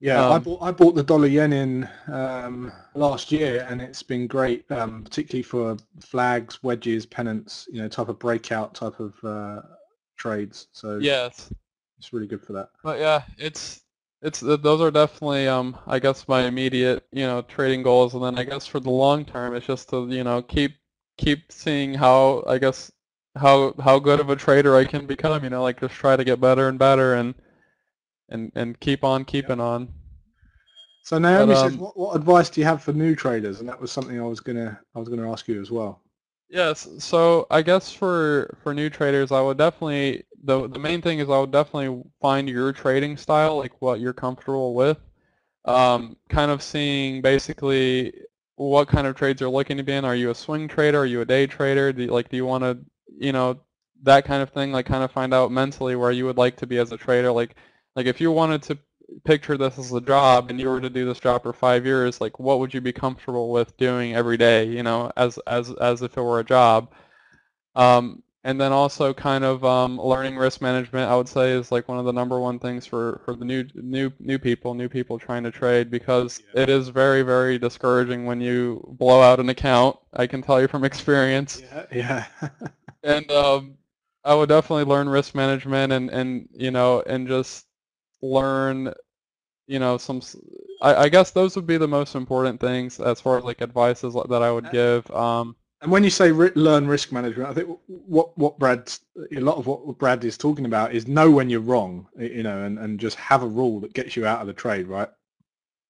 [0.00, 4.02] Yeah, I Um, bought I bought the dollar yen in um, last year, and it's
[4.02, 9.14] been great, um, particularly for flags, wedges, pennants, you know, type of breakout type of
[9.24, 9.62] uh,
[10.16, 10.68] trades.
[10.72, 11.50] So Yes.
[11.98, 12.70] it's really good for that.
[12.82, 13.82] But yeah, it's
[14.26, 18.36] it's those are definitely um I guess my immediate you know trading goals, and then
[18.36, 20.74] I guess for the long term, it's just to you know keep
[21.16, 22.90] keep seeing how I guess
[23.36, 25.44] how how good of a trader I can become.
[25.44, 27.34] You know, like just try to get better and better, and
[28.28, 29.94] and and keep on keeping on.
[31.04, 33.60] So Naomi But, says, um, what, what advice do you have for new traders?
[33.60, 36.02] And that was something I was gonna I was gonna ask you as well.
[36.48, 41.18] Yes, so I guess for for new traders, I would definitely the the main thing
[41.18, 44.98] is I would definitely find your trading style, like what you're comfortable with.
[45.64, 48.12] Um, kind of seeing basically
[48.54, 50.04] what kind of trades you're looking to be in.
[50.04, 51.00] Are you a swing trader?
[51.00, 51.92] Are you a day trader?
[51.92, 52.78] Do you, like do you want to,
[53.18, 53.60] you know,
[54.04, 54.72] that kind of thing?
[54.72, 57.32] Like kind of find out mentally where you would like to be as a trader.
[57.32, 57.56] Like
[57.96, 58.78] like if you wanted to
[59.24, 62.20] picture this as a job and you were to do this job for five years,
[62.20, 66.02] like what would you be comfortable with doing every day, you know, as as as
[66.02, 66.92] if it were a job?
[67.74, 71.88] Um, and then also kind of um, learning risk management, I would say, is like
[71.88, 75.18] one of the number one things for, for the new new new people, new people
[75.18, 76.62] trying to trade because Yeah.
[76.62, 79.98] it is very very discouraging when you blow out an account.
[80.14, 82.26] I can tell you from experience Yeah, yeah,
[83.02, 83.78] and um,
[84.24, 87.66] I would definitely learn risk management and, and you know and just
[88.22, 88.92] learn
[89.66, 90.22] you know some
[90.82, 94.42] I guess those would be the most important things as far as like advices that
[94.42, 95.56] I would give um,
[95.86, 98.92] And when you say ri- learn risk management, I think what what Brad,
[99.30, 102.64] a lot of what Brad is talking about is know when you're wrong, you know,
[102.64, 105.08] and, and just have a rule that gets you out of the trade, right?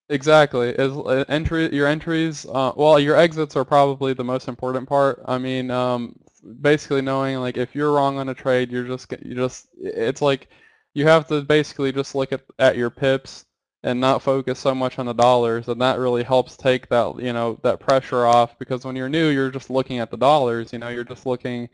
[0.09, 4.89] exactly is uh, entry your entries uh, well your exits are probably the most important
[4.89, 6.15] part I mean um,
[6.61, 10.49] basically knowing like if you're wrong on a trade you're just you just it's like
[10.95, 13.46] you have to basically just look at at your pips
[13.87, 17.33] and not focus so much on the dollars and that really helps take that you
[17.33, 20.79] know that pressure off because when you're new you're just looking at the dollars you
[20.79, 21.69] know you're just looking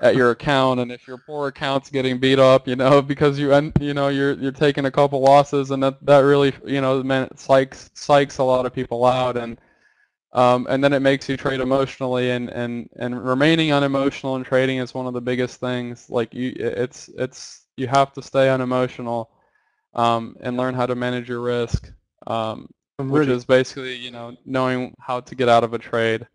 [0.00, 3.52] at your account and if your poor account's getting beat up you know because you
[3.52, 7.00] end you know you're you're taking a couple losses and that that really you know
[7.04, 9.58] man psychs psychs a lot of people out and
[10.32, 14.78] um, and then it makes you trade emotionally and, and, and remaining unemotional in trading
[14.78, 19.30] is one of the biggest things like you it's it's you have to stay unemotional
[19.94, 21.90] um, and learn how to manage your risk
[22.26, 26.26] um, which is basically you know knowing how to get out of a trade.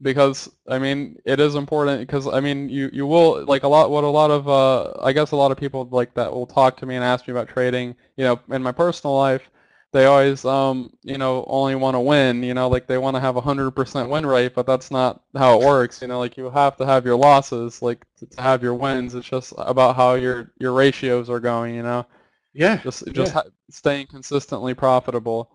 [0.00, 3.90] Because I mean it is important because I mean you you will like a lot
[3.90, 6.76] what a lot of uh, I guess a lot of people like that will talk
[6.78, 9.48] to me and ask me about trading you know in my personal life
[9.92, 13.20] they always um you know only want to win you know like they want to
[13.20, 16.36] have a hundred percent win rate but that's not how it works you know like
[16.36, 19.96] you have to have your losses like to, to have your wins it's just about
[19.96, 22.06] how your your ratios are going you know
[22.54, 23.42] yeah, just just yeah.
[23.42, 25.50] ha- staying consistently profitable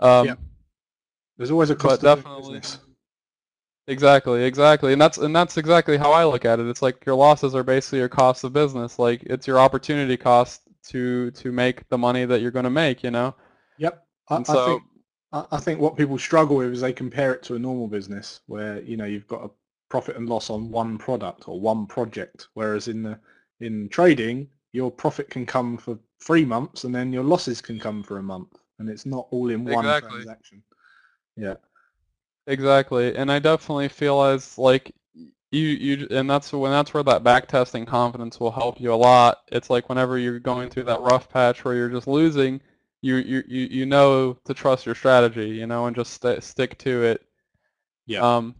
[0.00, 0.34] um Yeah.
[1.36, 2.78] There's always a cost of definitely business.
[3.88, 7.14] exactly exactly and that's and that's exactly how i look at it it's like your
[7.14, 11.88] losses are basically your cost of business like it's your opportunity cost to to make
[11.88, 13.34] the money that you're going to make you know
[13.78, 14.06] Yep.
[14.30, 14.82] I, and I so think
[15.32, 18.40] I I think what people struggle with is they compare it to a normal business
[18.46, 19.50] where you know you've got a
[19.88, 23.18] profit and loss on one product or one project, whereas in the
[23.60, 28.02] in trading your profit can come for three months and then your losses can come
[28.02, 30.10] for a month, and it's not all in one Exactly.
[30.10, 30.62] transaction.
[31.36, 31.54] Yeah.
[32.48, 34.92] Exactly, and I definitely feel as like
[35.50, 38.96] you you and that's when that's where that back testing confidence will help you a
[38.96, 39.38] lot.
[39.48, 42.60] It's like whenever you're going through that rough patch where you're just losing,
[43.02, 46.76] you you you you know to trust your strategy, you know, and just st- stick
[46.78, 47.22] to it.
[48.06, 48.20] Yeah.
[48.20, 48.54] Um,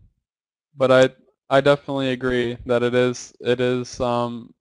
[0.77, 1.11] but I
[1.51, 4.53] I definitely agree that it is it is um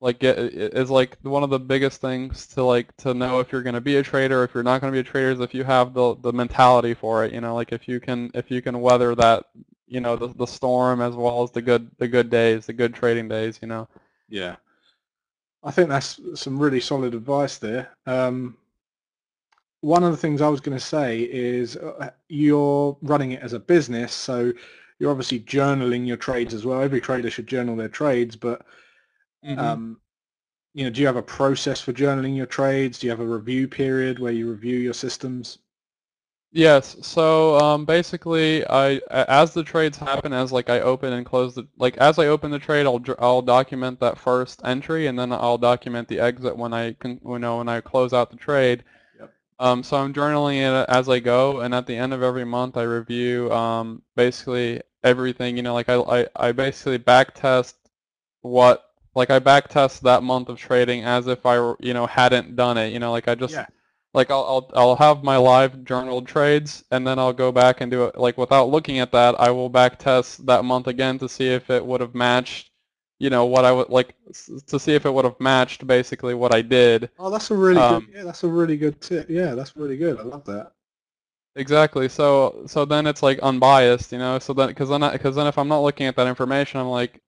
[0.00, 3.50] like get it is like one of the biggest things to like to know if
[3.50, 5.40] you're going to be a trader if you're not going to be a trader is
[5.40, 8.50] if you have the the mentality for it you know like if you can if
[8.50, 9.44] you can weather that
[9.86, 12.94] you know the the storm as well as the good the good days, the good
[12.94, 13.58] trading days.
[13.62, 13.88] You know.
[14.28, 14.56] Yeah.
[15.62, 17.88] I think that's some really solid advice there.
[18.06, 18.56] Um,
[19.80, 23.52] one of the things I was going to say is uh, you're running it as
[23.52, 24.52] a business, so
[24.98, 26.80] you're obviously journaling your trades as well.
[26.80, 28.66] Every trader should journal their trades, but
[29.44, 29.58] Mhm.
[29.58, 30.00] um,
[30.74, 32.98] you know, do you have a process for journaling your trades?
[32.98, 35.58] Do you have a review period where you review your systems?
[36.54, 36.96] Yes.
[37.02, 41.66] So um, basically, I as the trades happen, as like I open and close the
[41.78, 45.58] like as I open the trade, I'll I'll document that first entry, and then I'll
[45.58, 48.84] document the exit when I can you know when I close out the trade.
[49.18, 49.34] Yep.
[49.58, 52.76] Um, so I'm journaling it as I go, and at the end of every month,
[52.76, 55.56] I review um, basically everything.
[55.56, 57.74] You know, like I I, I basically back test
[58.42, 62.54] what like I back test that month of trading as if I you know hadn't
[62.54, 62.92] done it.
[62.92, 63.66] You know, like I just Yeah.
[64.14, 67.90] Like I'll, I'll I'll have my live journaled trades and then I'll go back and
[67.90, 71.28] do it like without looking at that I will back test that month again to
[71.28, 72.70] see if it would have matched
[73.18, 74.14] you know what I would like
[74.68, 77.80] to see if it would have matched basically what I did Oh, that's a really
[77.80, 78.14] Um, good.
[78.14, 79.28] Yeah, that's a really good tip.
[79.28, 80.18] Yeah, that's really good.
[80.18, 80.72] I love that.
[81.56, 85.46] exactly so so then it's like unbiased you know so then because then because then
[85.46, 87.20] if I'm not looking at that information I'm like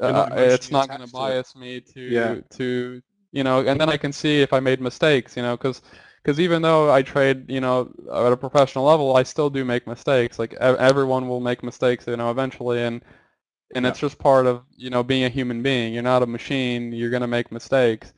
[0.00, 1.12] not uh, it's not going to it.
[1.12, 2.36] bias me to Yeah.
[2.50, 5.80] to you know and then I can see if I made mistakes you know because
[6.22, 9.86] because even though I trade you know at a professional level I still do make
[9.86, 13.02] mistakes like e- everyone will make mistakes you know eventually and
[13.74, 13.86] and Yeah.
[13.86, 17.10] it's just part of you know being a human being you're not a machine you're
[17.10, 18.12] going to make mistakes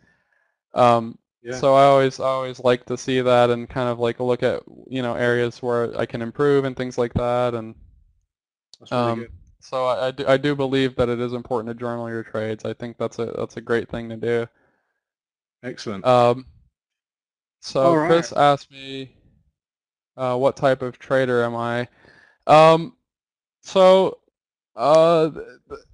[0.74, 1.60] um Yeah.
[1.60, 4.62] so I always I always like to see that and kind of like look at
[4.88, 7.74] you know areas where I can improve and things like that and
[8.78, 9.30] That's really um, good.
[9.60, 12.64] so I, I, do, I do believe that it is important to journal your trades.
[12.64, 14.46] I think that's a that's a great thing to do.
[15.62, 16.06] Excellent.
[16.06, 16.46] Um,
[17.62, 18.08] so right.
[18.08, 19.14] Chris asked me,
[20.16, 21.88] uh, what type of trader am I?
[22.46, 22.96] Um,
[23.62, 24.18] so
[24.76, 25.30] uh,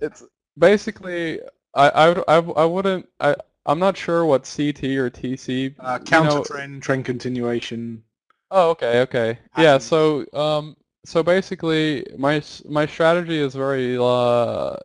[0.00, 0.24] it's
[0.58, 1.40] basically
[1.74, 5.74] I I I, I wouldn't I I'm not sure what CT or TC.
[5.78, 8.02] Uh, you counter know- trend, trend continuation.
[8.50, 9.38] Oh, okay, okay.
[9.58, 14.76] Yeah, so um so basically my my strategy is very uh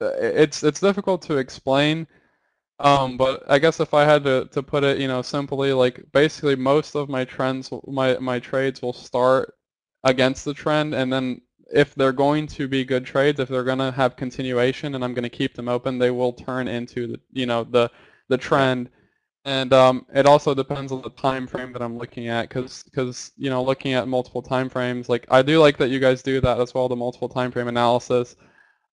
[0.00, 2.06] it's it's difficult to explain.
[2.82, 6.04] Um but I guess if I had to to put it, you know, simply like
[6.12, 9.54] basically most of my trends my my trades will start
[10.04, 11.40] against the trend and then
[11.72, 15.14] if they're going to be good trades, if they're going to have continuation and I'm
[15.14, 17.90] going to keep them open, they will turn into the you know the
[18.28, 18.90] the trend.
[19.44, 23.50] And um, it also depends on the time frame that I'm looking at, because you
[23.50, 26.60] know looking at multiple time frames, like I do like that you guys do that
[26.60, 28.36] as well, the multiple time frame analysis,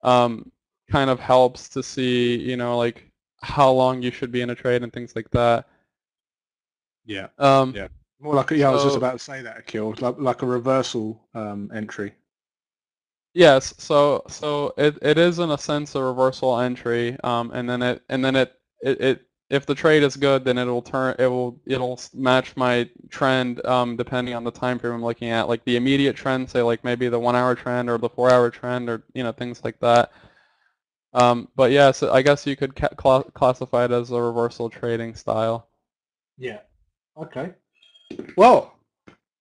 [0.04, 0.52] um,
[0.92, 3.09] kind of helps to see you know like
[3.42, 5.68] how long you should be in a trade and things like that.
[7.06, 7.28] Yeah.
[7.38, 7.88] Um, Yeah.
[8.20, 11.22] More like yeah, I was just about to say that, Akil, like, like a reversal
[11.34, 12.14] um, entry.
[13.34, 17.82] Yes, so so it, it is in a sense a reversal entry, um, and then
[17.82, 21.28] it and then it, it, it if the trade is good, then it'll turn it
[21.28, 25.64] will it'll match my trend um, depending on the time frame I'm looking at, like
[25.64, 28.90] the immediate trend, say like maybe the one hour trend or the four hour trend
[28.90, 30.12] or you know things like that.
[31.14, 34.70] Um, but yeah, so I guess you could ca- cla classify it as a reversal
[34.70, 35.68] trading style.
[36.38, 36.60] Yeah.
[37.18, 37.54] Okay.
[38.38, 38.76] Well,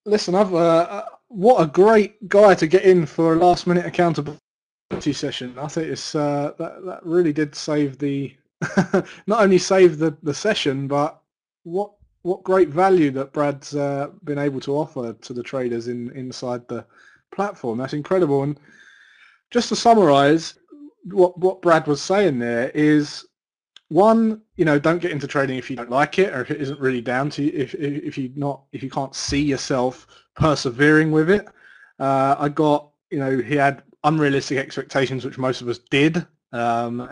[0.05, 3.85] listen, I've uh, uh, what a great guy to get in for a last minute
[3.85, 5.59] accountability session.
[5.59, 8.35] I think it's uh, that that really did save the
[9.27, 11.21] not only save the, the session, but
[11.65, 11.93] what
[12.23, 16.67] what great value that Brad's uh, been able to offer to the traders in inside
[16.69, 16.85] the
[17.31, 17.79] platform.
[17.79, 18.43] That's incredible.
[18.43, 18.59] And
[19.51, 20.58] just to summarise,
[21.13, 23.25] what what Brad was saying there is
[23.89, 26.61] one, you know, don't get into trading if you don't like it or if it
[26.61, 30.07] isn't really down to you, if if, you not if you can't see yourself
[30.37, 31.47] persevering with it.
[31.99, 36.27] Uh, I got, you know, he had unrealistic expectations, which most of us did.
[36.53, 37.09] Um,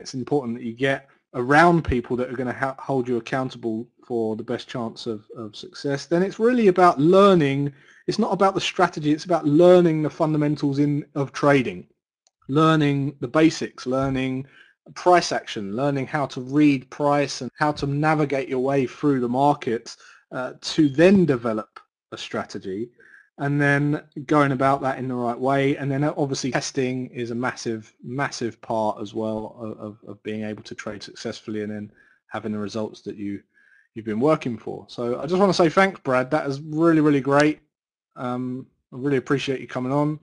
[0.00, 3.86] it's important that you get around people that are going to ha- hold you accountable
[4.06, 6.06] for the best chance of, of success.
[6.06, 7.72] Then it's really about learning.
[8.06, 9.12] It's not about the strategy.
[9.12, 11.86] It's about learning the fundamentals in of trading,
[12.48, 14.46] learning the basics, learning
[14.94, 19.28] price action, learning how to read price and how to navigate your way through the
[19.28, 19.96] markets
[20.32, 21.80] uh, to then develop
[22.12, 22.88] a strategy
[23.38, 25.76] and then going about that in the right way.
[25.76, 30.44] And then obviously testing is a massive, massive part as well of, of, of being
[30.44, 31.92] able to trade successfully and then
[32.28, 33.42] having the results that you,
[33.94, 34.86] you've been working for.
[34.88, 36.30] So I just want to say thanks, Brad.
[36.30, 37.60] That is really, really great.
[38.14, 40.18] Um, I really appreciate you coming on.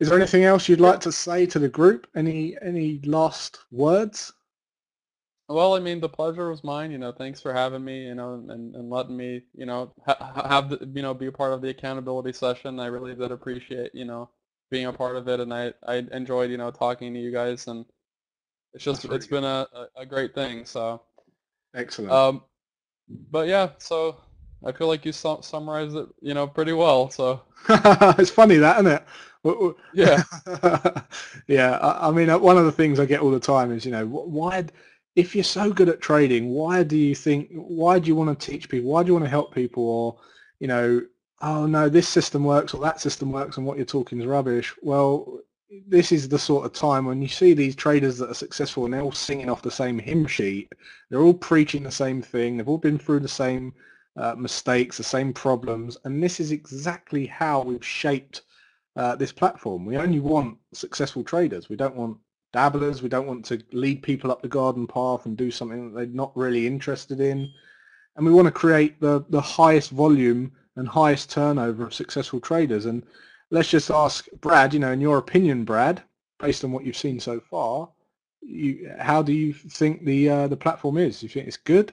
[0.00, 2.06] Is there anything else you'd like to say to the group?
[2.16, 4.32] Any any last words?
[5.48, 6.90] Well, I mean, the pleasure was mine.
[6.90, 8.06] You know, thanks for having me.
[8.06, 11.32] You know, and, and letting me, you know, ha- have the, you know, be a
[11.32, 12.80] part of the accountability session.
[12.80, 14.30] I really did appreciate, you know,
[14.70, 17.66] being a part of it, and I I enjoyed you know talking to you guys,
[17.66, 17.84] and
[18.72, 20.64] it's just it's been a, a a great thing.
[20.64, 21.02] So
[21.74, 22.10] Excellent.
[22.10, 22.42] um,
[23.30, 24.16] but yeah, so
[24.64, 27.10] I feel like you su- summarized it you know pretty well.
[27.10, 29.04] So it's funny that, isn't it?
[29.94, 30.22] Yeah,
[31.46, 33.86] yeah, I, I mean, uh, one of the things I get all the time is,
[33.86, 34.66] you know, why,
[35.16, 38.50] if you're so good at trading, why do you think, why do you want to
[38.50, 38.90] teach people?
[38.90, 39.82] Why do you want to help people?
[39.82, 40.18] Or,
[40.58, 41.00] you know,
[41.40, 44.74] oh no, this system works or that system works and what you're talking is rubbish.
[44.82, 45.40] Well,
[45.86, 48.92] this is the sort of time when you see these traders that are successful and
[48.92, 50.70] they're all singing off the same hymn sheet.
[51.08, 52.56] They're all preaching the same thing.
[52.56, 53.72] They've all been through the same
[54.16, 55.96] uh, mistakes, the same problems.
[56.04, 58.42] And this is exactly how we've shaped
[58.96, 59.84] uh, this platform.
[59.84, 61.68] We only want successful traders.
[61.68, 62.18] We don't want
[62.52, 63.02] dabblers.
[63.02, 66.06] We don't want to lead people up the garden path and do something that they're
[66.06, 67.50] not really interested in.
[68.16, 72.86] And we want to create the, the highest volume and highest turnover of successful traders.
[72.86, 73.04] And
[73.50, 76.02] let's just ask Brad, you know, in your opinion, Brad,
[76.38, 77.88] based on what you've seen so far,
[78.42, 81.20] you, how do you think the uh, the platform is?
[81.20, 81.92] Do you think it's good?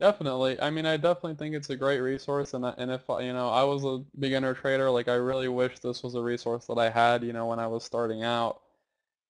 [0.00, 0.60] Definitely.
[0.60, 3.48] I mean, I definitely think it's a great resource, and and if I- you know
[3.50, 6.90] I was a beginner trader, like I really wish this was a resource that I
[6.90, 8.60] had, you know, when I was starting out.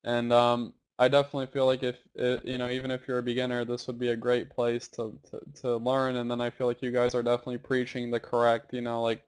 [0.04, 3.64] And um, I definitely feel like if it, you know, even if you're a beginner,
[3.64, 6.16] this would be a great place to, to to learn.
[6.16, 9.24] And then I feel like you guys are definitely preaching the correct, you know, like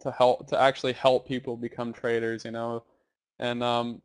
[0.00, 2.84] to help to actually help people become traders, you know.
[3.38, 4.02] And um,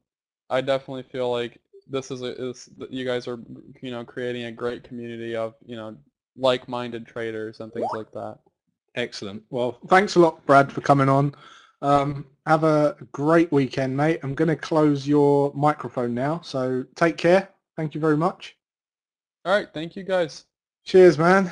[0.49, 3.39] I definitely feel like this is a, is you guys are
[3.81, 5.95] you know creating a great community of you know
[6.39, 8.39] like-minded traders and things like that.
[8.95, 9.43] Excellent.
[9.49, 11.35] Well, thanks a lot, Brad, for coming on.
[11.81, 14.19] Um, have a great weekend, mate.
[14.23, 17.49] I'm going to close your microphone now, so take care.
[17.77, 18.57] Thank you very much.
[19.45, 20.45] All right, thank you guys.
[20.83, 21.51] Cheers, man.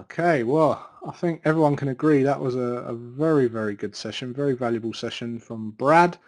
[0.00, 4.34] Okay, well, I think everyone can agree that was a, a very, very good session,
[4.34, 6.18] very valuable session from Brad.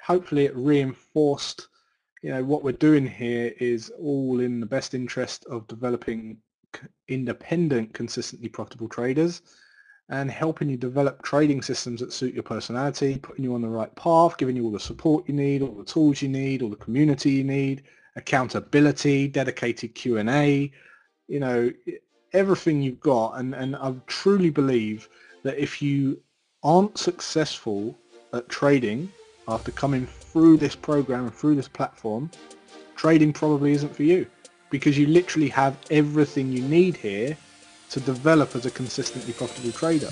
[0.00, 1.68] Hopefully it reinforced,
[2.22, 6.38] you know, what we're doing here is all in the best interest of developing
[7.08, 9.42] independent, consistently profitable traders
[10.08, 13.94] and helping you develop trading systems that suit your personality, putting you on the right
[13.96, 16.76] path, giving you all the support you need, all the tools you need, all the
[16.76, 17.82] community you need,
[18.14, 20.70] accountability, dedicated Q&A,
[21.26, 21.72] you know,
[22.32, 23.32] everything you've got.
[23.32, 25.08] And, and I truly believe
[25.42, 26.20] that if you
[26.62, 27.96] aren't successful
[28.32, 29.10] at trading
[29.48, 32.30] after coming through this program and through this platform,
[32.94, 34.26] trading probably isn't for you
[34.70, 37.36] because you literally have everything you need here
[37.90, 40.10] to develop as a consistently profitable trader.